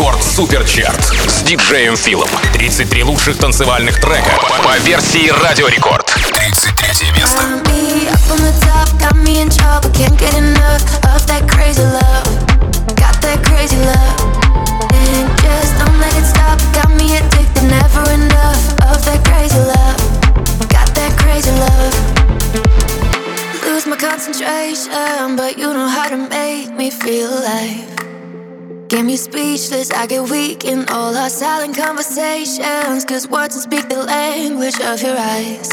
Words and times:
Рекорд 0.00 0.24
Суперчарт 0.24 1.12
с 1.28 1.42
диджеем 1.42 1.94
Филом. 1.94 2.30
33 2.54 3.02
лучших 3.04 3.36
танцевальных 3.36 4.00
трека 4.00 4.30
по, 4.64 4.78
версии 4.78 5.28
Радио 5.28 5.68
Рекорд. 5.68 6.06
33 6.06 7.10
место. 7.18 7.42
Concentration, 23.98 25.36
but 25.36 25.58
you 25.58 25.72
know 25.74 25.86
how 25.86 26.08
to 26.08 26.16
make 26.16 26.70
me 26.72 26.90
feel 26.90 27.28
alive. 27.28 28.09
Get 28.90 29.04
me 29.04 29.16
speechless, 29.16 29.92
I 29.92 30.08
get 30.08 30.28
weak 30.28 30.64
in 30.64 30.84
all 30.88 31.14
our 31.16 31.30
silent 31.30 31.76
conversations. 31.76 33.04
Cause 33.04 33.28
words 33.28 33.54
don't 33.54 33.62
speak 33.62 33.88
the 33.88 34.02
language 34.02 34.80
of 34.80 35.00
your 35.00 35.16
eyes. 35.16 35.70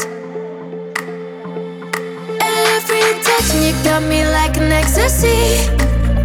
Every 2.38 3.02
touch, 3.26 3.48
you 3.58 3.74
got 3.82 4.04
me 4.04 4.22
like 4.22 4.56
an 4.58 4.70
ecstasy. 4.70 5.66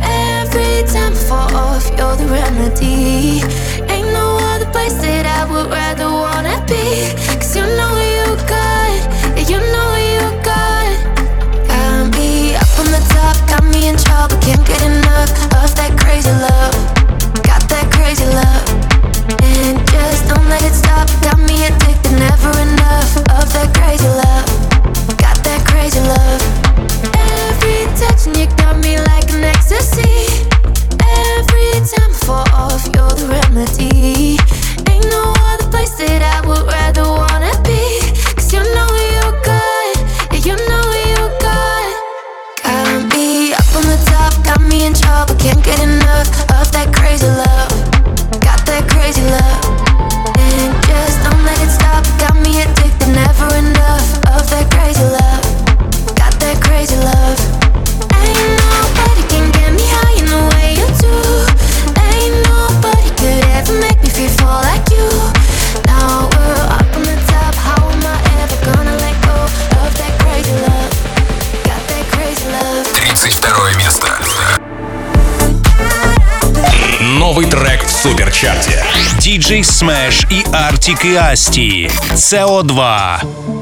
Every 0.06 0.86
time 0.94 1.14
I 1.14 1.24
fall 1.28 1.56
off, 1.56 1.90
you're 1.98 2.16
the 2.16 2.28
remedy. 2.30 3.42
Ain't 3.92 4.14
no 4.14 4.38
other 4.54 4.70
place 4.70 4.94
that 5.02 5.26
I 5.26 5.52
would 5.52 5.72
rather 5.72 6.06
wanna 6.06 6.64
be. 6.68 7.10
Cause 7.42 7.56
you 7.56 7.66
know 7.74 7.94
you 7.98 8.38
good, 8.46 9.02
you 9.50 9.58
know 9.58 9.92
you 10.14 10.26
good. 10.46 10.94
Got 11.68 12.14
me 12.14 12.54
up 12.54 12.70
on 12.78 12.86
the 12.94 13.02
top, 13.10 13.36
got 13.50 13.64
me 13.64 13.90
in 13.90 13.98
trouble, 13.98 14.38
can't 14.46 14.64
get 14.68 14.84
enough 14.84 15.43
of 15.74 15.78
that 15.78 15.98
crazy 16.00 16.30
love 16.30 17.04
got 17.44 17.62
that 17.70 17.90
crazy 17.92 18.26
love. 18.26 18.68
And 19.42 19.78
just 19.90 20.28
don't 20.30 20.48
let 20.50 20.62
it 20.62 20.74
stop. 20.74 21.08
Got 21.22 21.40
me 21.40 21.66
addicted, 21.66 22.14
never 22.20 22.54
enough 22.62 23.18
of 23.18 23.48
that 23.54 23.74
crazy 23.74 24.08
love. 24.08 24.48
Got 25.18 25.38
that 25.44 25.66
crazy 25.66 26.00
love. 26.02 26.42
Every 27.50 27.90
touch 27.98 28.28
and 28.28 28.38
you 28.38 28.48
got 28.58 28.78
me 28.78 29.00
like 29.00 29.30
an 29.34 29.44
ecstasy. 29.44 30.46
Every 31.02 31.82
time 31.90 32.12
I 32.12 32.20
fall 32.26 32.48
off, 32.54 32.84
you're 32.94 33.16
the 33.18 33.26
remedy. 33.30 34.63
суперчарте. 78.04 78.84
Диджей 79.20 79.64
Смэш 79.64 80.28
и 80.30 80.44
Артик 80.52 81.06
и 81.06 81.16
Асти. 81.16 81.90
CO2. 82.12 83.53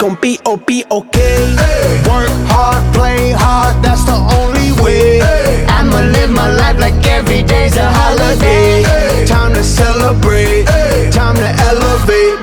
Gonna 0.00 0.18
be 0.18 0.38
oh 0.46 0.56
be 0.56 0.82
okay. 0.90 1.44
Work 2.08 2.32
hard, 2.48 2.80
play 2.94 3.32
hard, 3.36 3.84
that's 3.84 4.04
the 4.08 4.16
only 4.40 4.72
way. 4.80 5.20
I'ma 5.68 6.00
live 6.16 6.30
my 6.30 6.48
life 6.56 6.80
like 6.80 6.96
every 7.06 7.42
day's 7.42 7.76
a 7.76 7.84
holiday. 7.84 8.82
Time 9.26 9.52
to 9.52 9.62
celebrate, 9.62 10.64
time 11.12 11.36
to 11.36 11.50
elevate. 11.68 12.40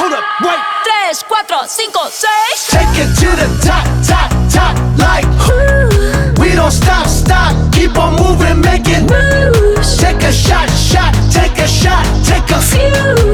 Hold 0.00 0.16
up, 0.16 0.24
wait. 0.40 0.60
Tres, 0.88 1.22
cuatro, 1.28 1.68
cinco, 1.68 2.08
seis. 2.08 2.72
Take 2.72 2.96
it 2.96 3.12
to 3.20 3.28
the 3.36 3.48
top, 3.60 3.84
top, 4.08 4.32
top, 4.48 4.74
like 4.96 5.28
We 6.40 6.56
don't 6.56 6.72
stop, 6.72 7.06
stop, 7.06 7.52
keep 7.74 7.98
on 7.98 8.16
moving, 8.16 8.62
make 8.64 8.88
it 8.88 9.04
Moves. 9.04 9.98
Take 9.98 10.24
a 10.24 10.32
shot, 10.32 10.70
shot, 10.72 11.12
take 11.30 11.58
a 11.60 11.68
shot, 11.68 12.04
take 12.24 12.48
a 12.48 12.60
Few. 12.64 13.33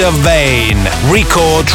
Mr. 0.00 0.12
Vane, 0.24 0.88
Record 1.12 1.68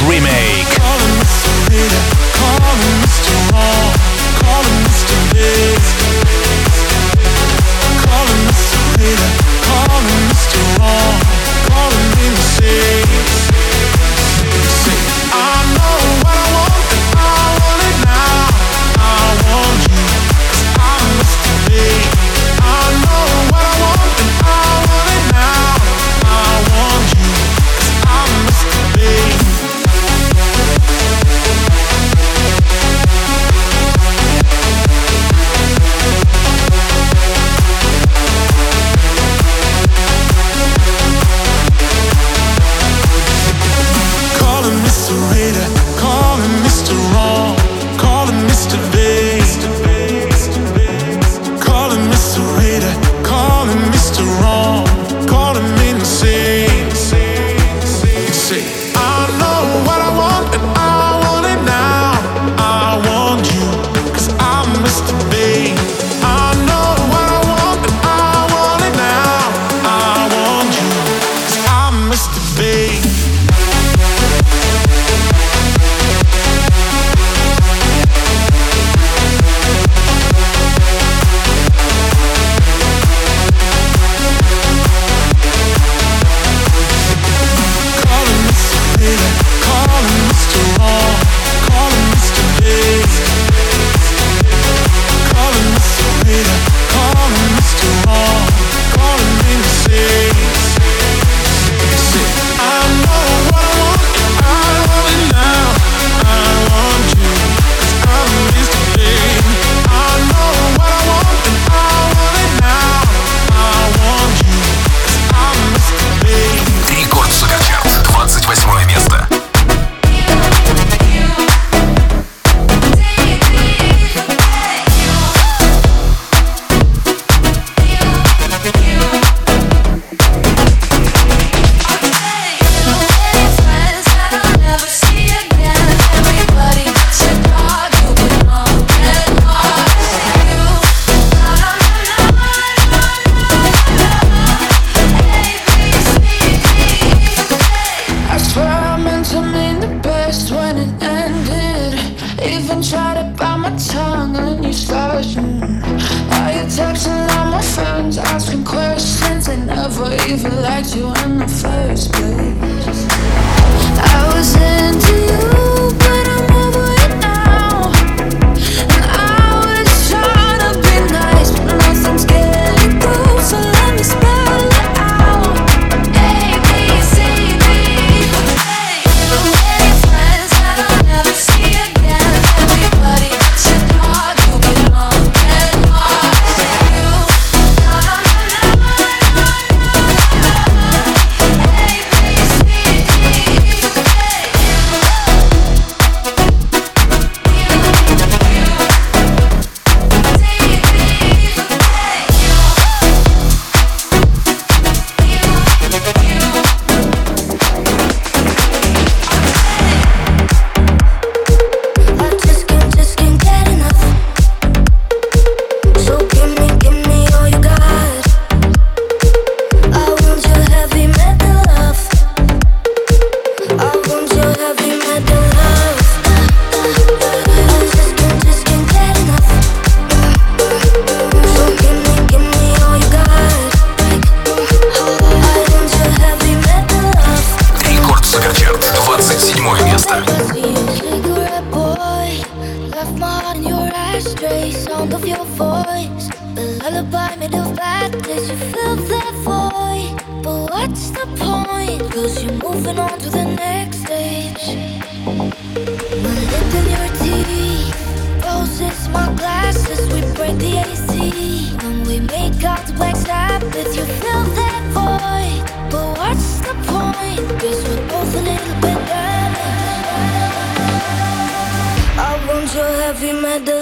Remake. 273.25 273.74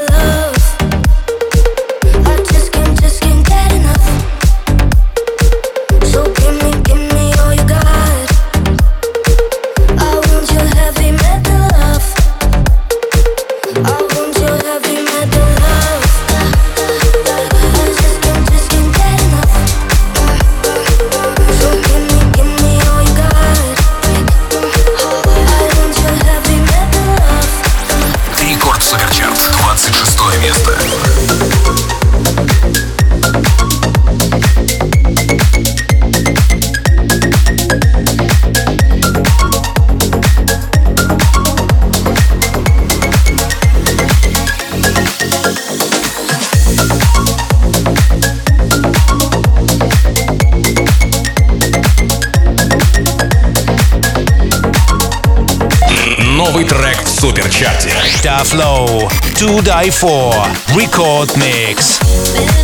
Flow 58.46 59.08
To 59.40 59.62
Die 59.62 59.92
For 59.92 60.34
Record 60.76 61.36
Mix. 61.38 62.63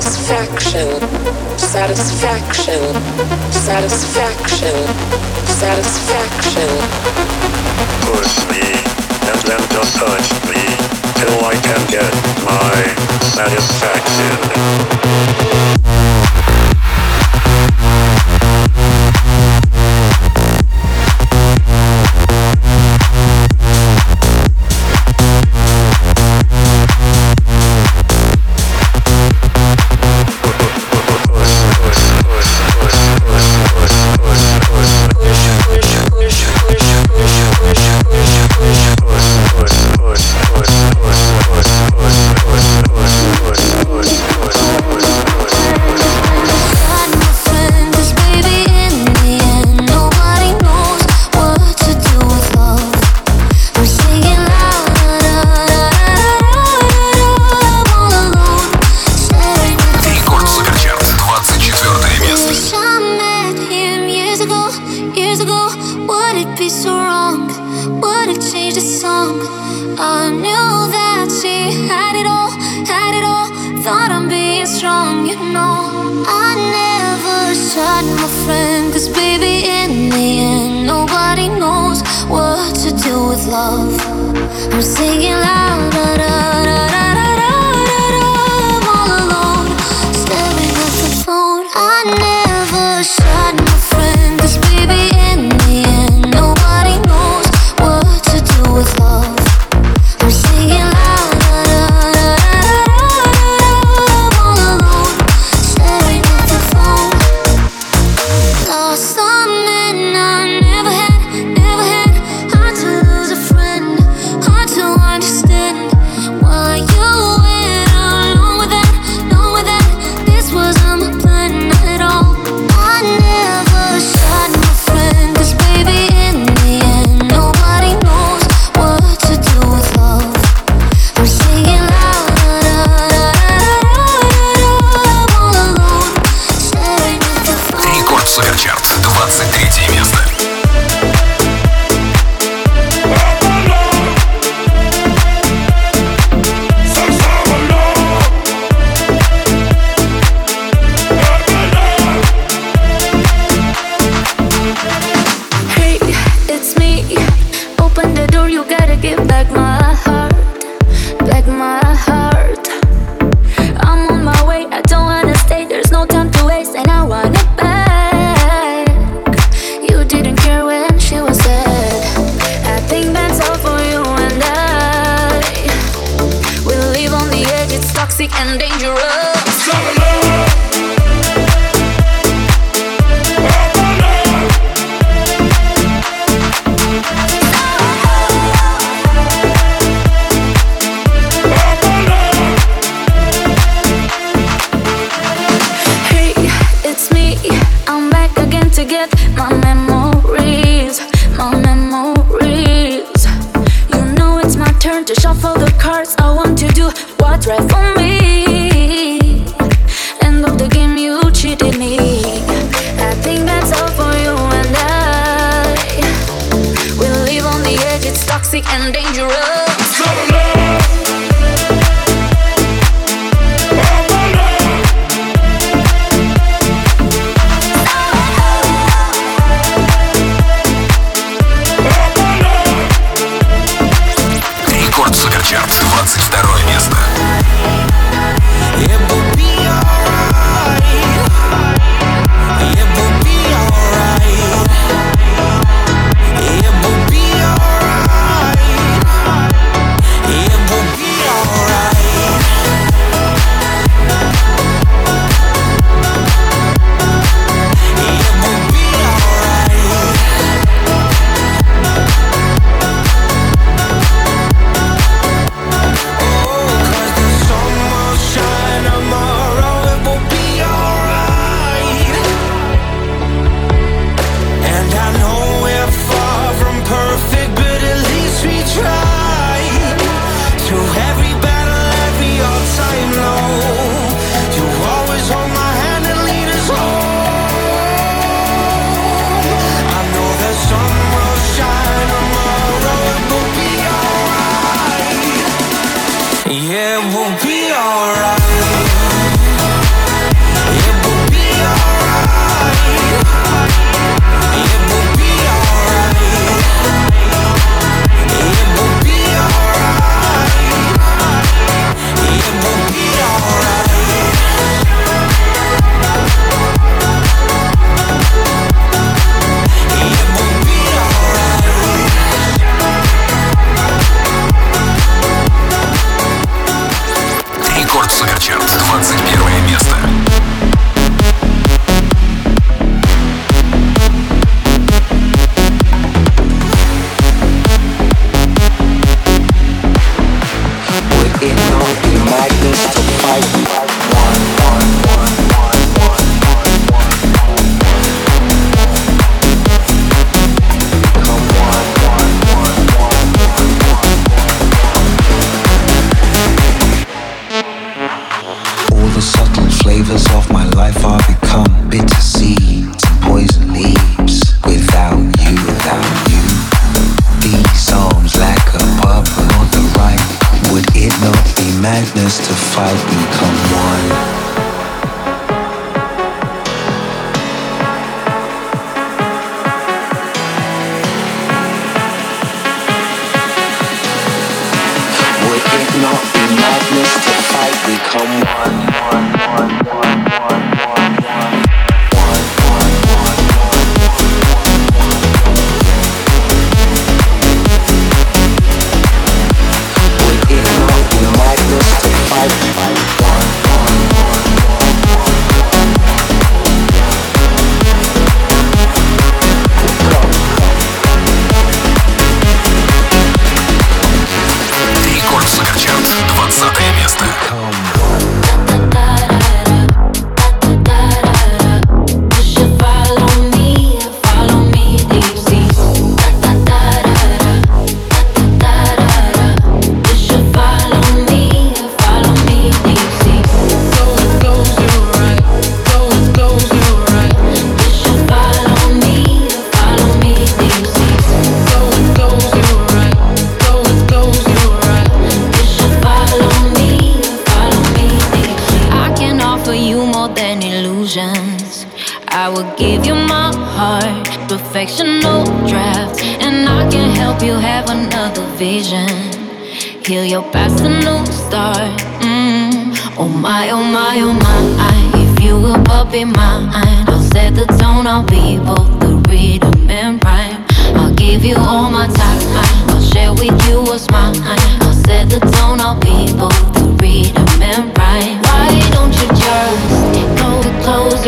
Satisfaction, 0.00 0.88
satisfaction, 1.58 2.80
satisfaction, 3.52 4.74
satisfaction. 5.44 6.68
Push 8.08 8.34
me, 8.48 8.64
and 9.28 9.40
then 9.44 9.60
just 9.68 9.96
touch 9.96 10.32
me 10.48 10.62
till 11.20 11.44
I 11.44 11.54
can 11.60 11.86
get 11.90 12.12
my 12.44 12.94
satisfaction. 13.28 14.80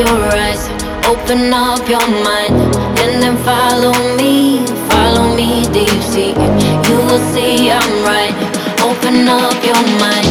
your 0.02 0.22
eyes, 0.44 0.68
open 1.06 1.52
up 1.52 1.88
your 1.88 2.06
mind, 2.26 2.56
and 3.02 3.22
then 3.22 3.36
follow 3.44 3.94
me, 4.16 4.66
follow 4.90 5.34
me 5.36 5.62
deep 5.72 6.00
sea. 6.10 6.32
You 6.88 6.96
will 7.06 7.22
see 7.32 7.70
I'm 7.70 7.92
right. 8.04 8.34
Open 8.88 9.28
up 9.28 9.58
your 9.64 9.82
mind, 10.02 10.26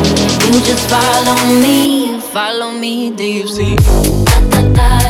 you 0.45 0.59
just 0.69 0.89
follow 0.89 1.37
me, 1.63 2.19
follow 2.19 2.71
me 2.71 3.11
deep 3.11 3.47
sea. 3.47 3.75
Da, 4.25 4.39
da, 4.49 4.61
da. 4.73 5.00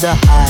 the 0.00 0.14
high. 0.26 0.49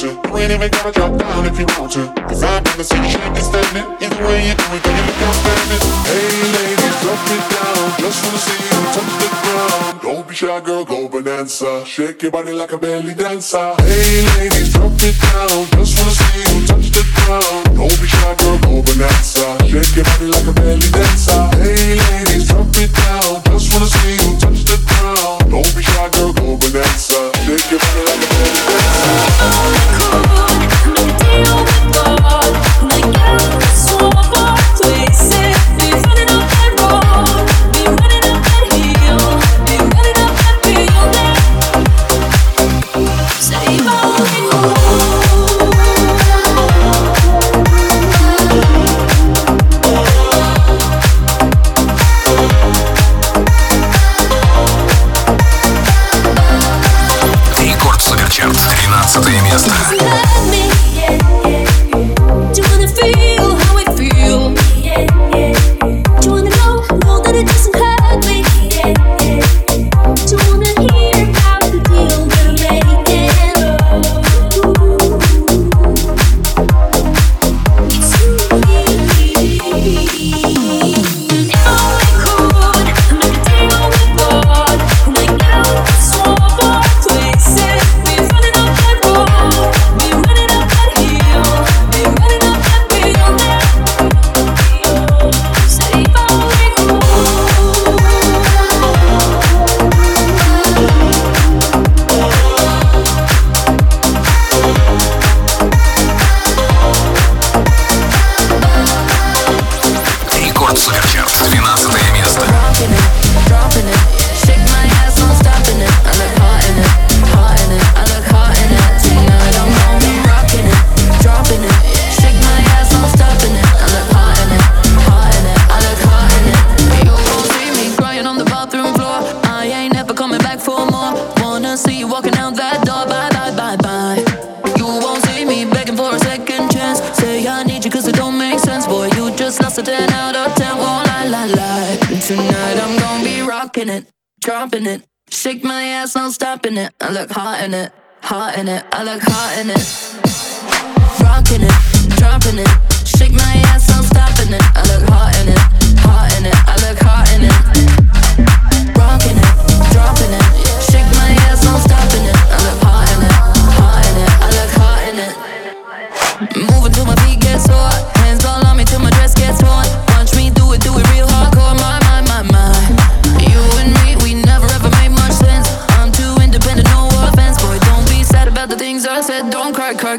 to. 0.00 0.16
You 0.16 0.38
ain't 0.38 0.52
even 0.52 0.70
gotta 0.70 0.92
drop 0.92 1.12
down 1.18 1.44
if 1.44 1.58
you 1.60 1.66
want 1.76 1.92
to. 1.92 2.08
Cause 2.24 2.42
I've 2.42 2.64
never 2.64 2.84
seen 2.84 3.04
you 3.04 3.10
shake 3.10 3.36
and 3.36 3.44
standing. 3.44 3.84
Either 4.00 4.22
way 4.24 4.48
you 4.48 4.54
do 4.56 4.64
it, 4.72 4.82
then 4.82 4.96
you 4.96 5.04
look 5.04 5.20
outstanding. 5.28 5.82
Hey 6.08 6.40
ladies, 6.56 6.96
drop 7.04 7.20
it 7.28 7.44
down. 7.52 7.84
Just 8.00 8.18
wanna 8.24 8.40
see 8.40 8.60
you 8.64 8.80
touch 8.96 9.12
the 9.20 9.28
ground. 9.28 10.00
Don't 10.00 10.26
be 10.28 10.34
shy, 10.34 10.60
girl, 10.60 10.84
go 10.84 11.08
bonanza. 11.08 11.84
Shake 11.84 12.22
your 12.22 12.32
body 12.32 12.52
like 12.52 12.72
a 12.72 12.78
belly 12.78 13.12
dancer. 13.12 13.74
Hey 13.84 14.24
ladies, 14.40 14.72
drop 14.72 14.96
it 15.04 15.16
down. 15.20 15.68
Just 15.76 15.92
wanna 15.98 16.16
see 16.16 16.40
you 16.48 16.66
touch 16.66 16.88
the 16.96 17.04
ground. 17.20 17.64
Don't 17.76 17.96
be 18.00 18.06
shy, 18.08 18.34
girl, 18.40 18.58
go 18.64 18.80
bonanza. 18.80 19.46
Shake 19.68 19.96
your 19.96 20.04
body 20.08 20.26
like 20.32 20.46
a 20.48 20.52
belly 20.56 20.88
dancer. 20.96 21.44
Hey 21.60 22.00
ladies, 22.00 22.48
drop 22.48 22.72
it 22.80 22.88
down. 22.88 23.42
Just 23.52 23.68
wanna 23.68 23.90
see 24.00 24.16
you 24.16 24.32
touch 24.40 24.64
the 24.64 24.76
ground. 24.88 25.50
Don't 25.52 25.70
be 25.76 25.82
shy, 25.82 26.08
girl, 26.16 26.32
go 26.32 26.56
bonanza. 26.56 27.09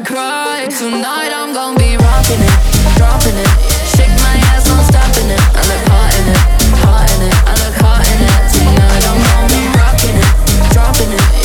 cry. 0.00 0.66
Tonight 0.78 1.32
I'm 1.34 1.52
gonna 1.52 1.78
be 1.78 1.96
rocking 1.96 2.40
it, 2.40 2.96
dropping 2.96 3.36
it. 3.36 3.48
Shake 3.92 4.14
my 4.24 4.36
ass, 4.48 4.66
no 4.68 4.80
stopping 4.88 5.28
it. 5.28 5.40
I 5.52 5.60
look 5.68 5.84
hot 5.88 6.14
in 6.16 6.28
it, 6.32 6.38
hot 6.80 7.10
in 7.12 7.22
it. 7.28 7.34
I 7.44 7.52
look 7.60 7.76
hot 7.76 8.06
in 8.08 8.22
it. 8.24 8.42
Tonight 8.52 9.04
I'm 9.04 9.20
gonna 9.20 9.52
be 9.52 9.62
rocking 9.76 10.16
it, 10.16 10.72
dropping 10.72 11.12
it. 11.12 11.41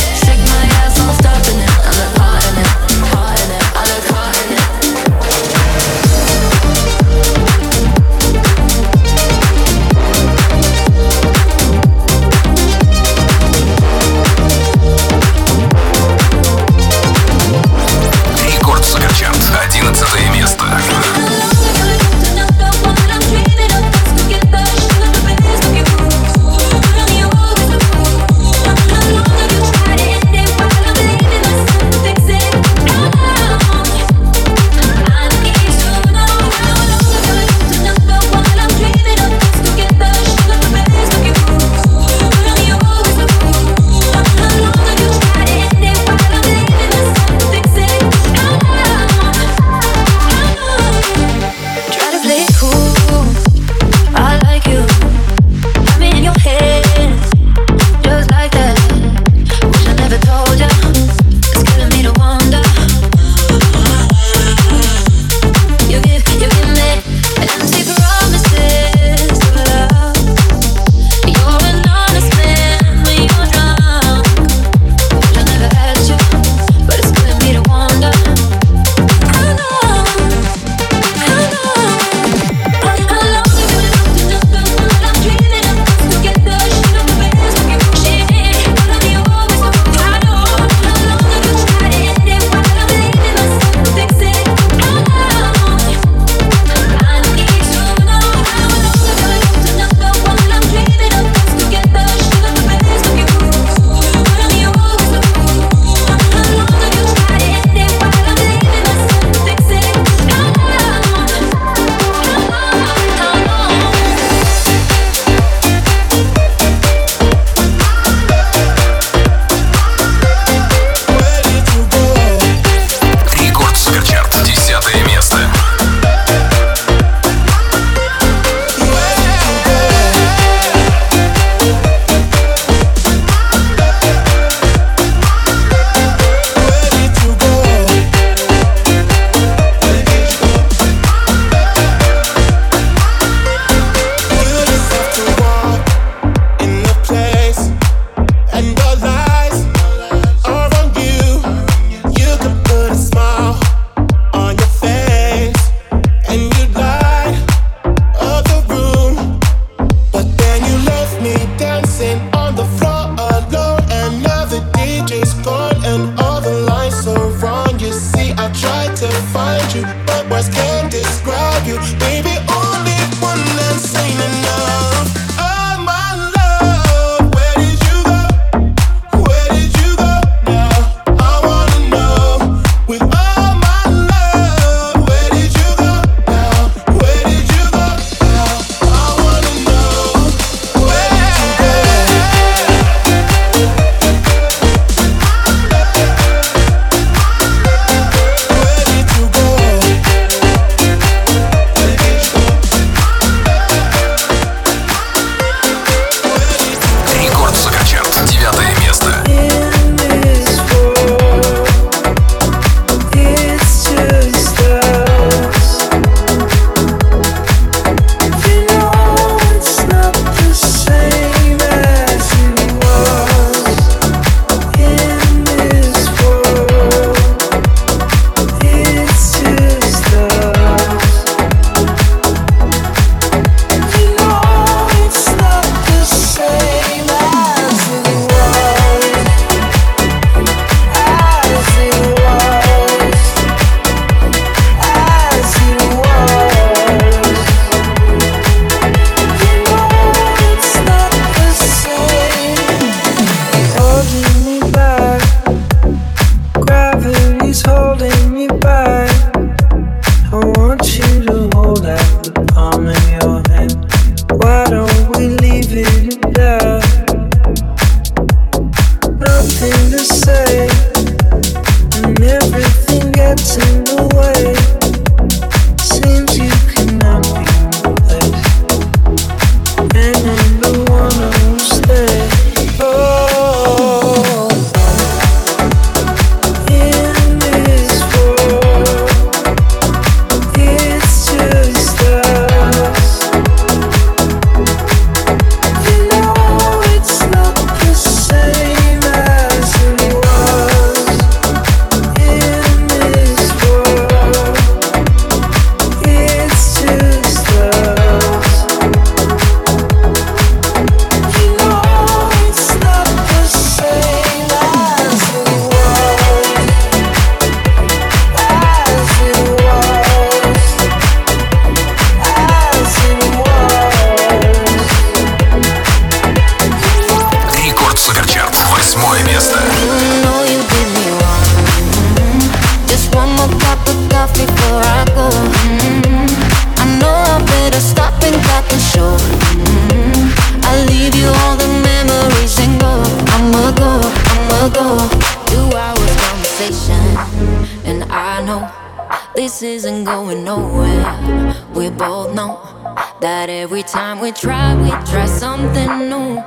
We 354.27 354.33
try, 354.33 354.75
we 354.75 354.89
try 355.09 355.25
something 355.25 356.09
new. 356.09 356.43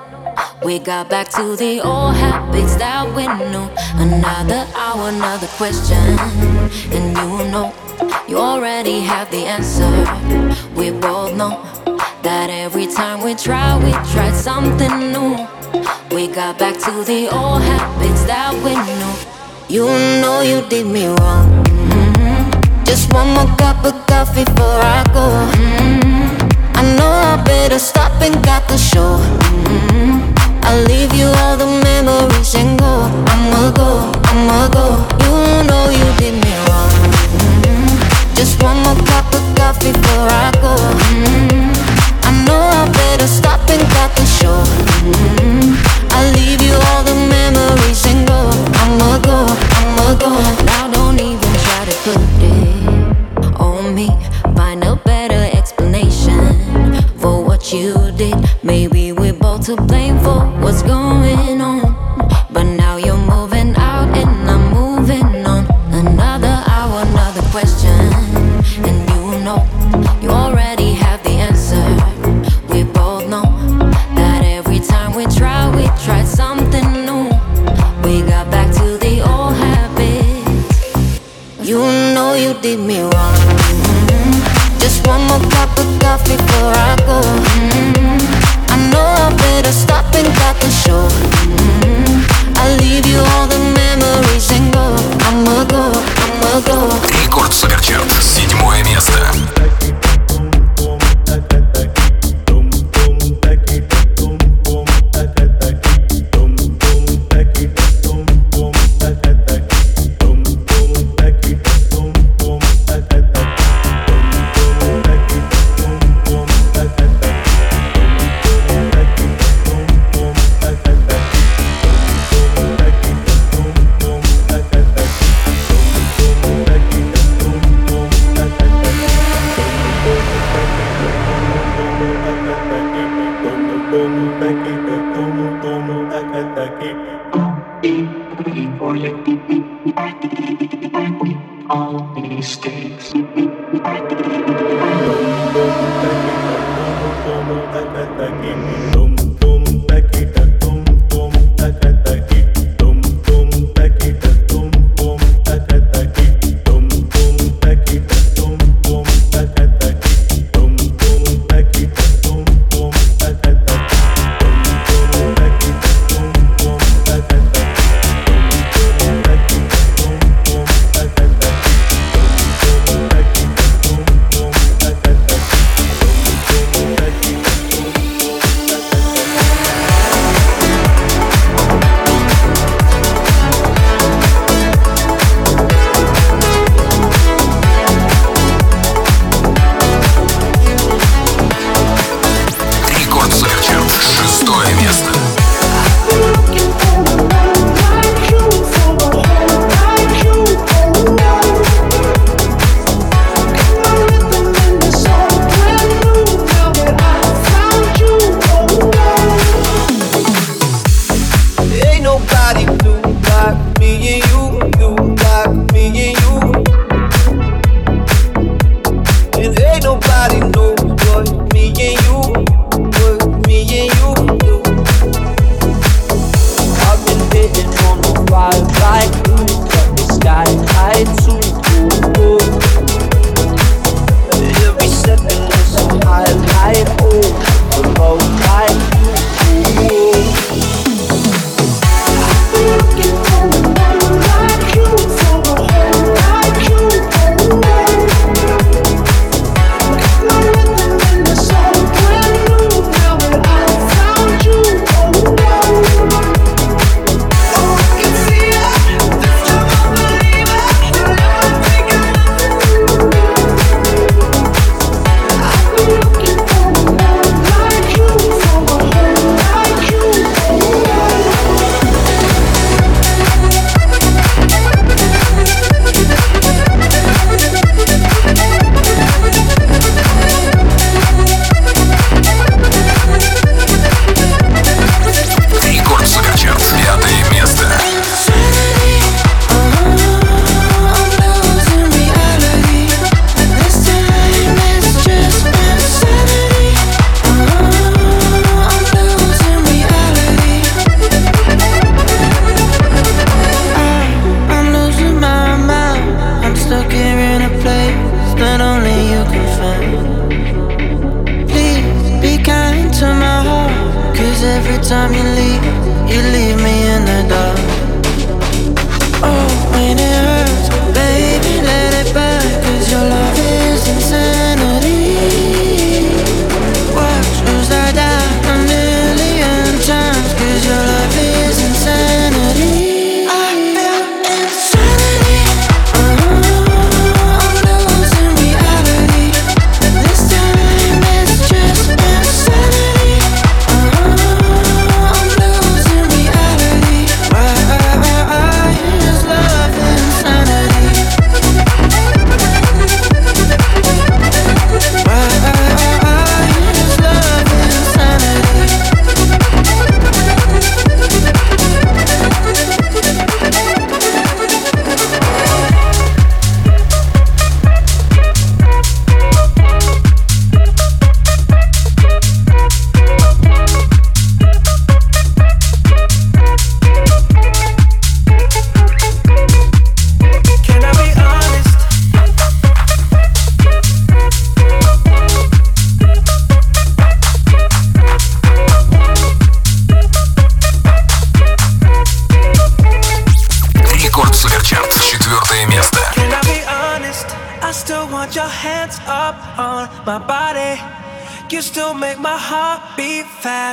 We 0.63 0.79
got 0.79 1.09
back 1.09 1.31
to 1.31 1.57
the 1.57 1.81
old 1.81 2.15
habits 2.15 2.77
that 2.77 3.07
we 3.17 3.25
knew. 3.27 3.67
Another 3.97 4.69
hour, 4.77 5.09
another 5.09 5.47
question. 5.57 5.97
And 6.93 7.17
you 7.17 7.51
know, 7.51 7.73
you 8.29 8.37
already 8.37 9.01
have 9.01 9.31
the 9.31 9.47
answer. 9.47 9.89
We 10.79 10.91
both 10.91 11.35
know 11.35 11.57
that 12.23 12.51
every 12.51 12.87
time 12.87 13.25
we 13.25 13.35
try, 13.35 13.79
we 13.83 13.93
try 14.13 14.31
something 14.31 14.95
new. 15.15 15.49
We 16.15 16.29
got 16.29 16.59
back 16.59 16.75
to 16.85 16.93
the 17.03 17.31
old 17.33 17.63
habits 17.63 18.25
that 18.25 18.53
we 18.63 18.77
knew. 18.77 19.15
You 19.75 19.87
know 20.21 20.43
you 20.43 20.69
did 20.69 20.87
me 20.87 21.07
wrong. 21.07 21.65
Mm-hmm. 21.65 22.85
Just 22.85 23.11
one 23.11 23.29
more 23.33 23.49
cup 23.57 23.83
of 23.87 23.95
coffee 24.07 24.45
before 24.45 24.81
I 24.99 25.03
go. 25.15 25.25
Mm-hmm. 25.57 25.80
I 26.81 26.83
know 26.97 27.13
I 27.13 27.37
better 27.45 27.79
stop 27.79 28.11
and 28.23 28.43
got 28.43 28.67
the 28.67 28.79
show. 28.79 29.21
Mm-hmm. 29.69 30.33
I'll 30.65 30.83
leave 30.89 31.13
you 31.13 31.27
all 31.45 31.55
the 31.59 31.67
memories 31.67 32.55
and 32.55 32.79
go. 32.79 33.05
I'ma 33.29 33.71
go, 33.77 34.09
I'ma 34.33 34.69
go. 34.73 34.87
You 35.21 35.69
know 35.69 35.85
you 35.93 36.09
did 36.17 36.41
me 36.41 36.53
wrong. 36.65 36.89
Mm-hmm. 37.37 38.33
Just 38.35 38.63
one 38.63 38.79
more 38.81 38.97
cup 39.05 39.29
of 39.29 39.45
coffee 39.61 39.93
before 39.93 40.33
I 40.33 40.49
go. 40.65 40.73
Mm-hmm. 41.21 41.69
I 42.25 42.31
know 42.49 42.63
I 42.81 42.89
better 42.91 43.27
stop 43.29 43.61
and 43.69 43.85
got 43.93 44.17
the 44.17 44.25
show. 44.25 44.57
Mm-hmm. 45.05 45.77
I'll 46.17 46.33
leave 46.33 46.63
you 46.63 46.73
all 46.89 47.05
the 47.05 47.15
memories 47.29 48.07
and 48.09 48.27
go. 48.27 48.41
I'ma 48.81 49.19
go, 49.21 49.37
I'ma 49.77 50.15
go. 50.17 50.60
You 57.73 57.95
did. 58.13 58.35
Maybe 58.63 59.13
we're 59.13 59.33
both 59.33 59.67
to 59.67 59.77
blame 59.77 60.19
for 60.19 60.41
what's 60.61 60.83
going 60.83 61.60
on. 61.60 61.60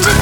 Podcast. 0.00 0.21